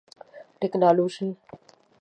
ټکنالوژي 0.59 1.29